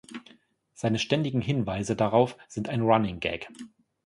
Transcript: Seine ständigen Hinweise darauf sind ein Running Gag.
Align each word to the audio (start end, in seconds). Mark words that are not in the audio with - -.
Seine 0.73 0.97
ständigen 0.97 1.41
Hinweise 1.41 1.95
darauf 1.95 2.35
sind 2.47 2.69
ein 2.69 2.81
Running 2.81 3.19
Gag. 3.19 3.51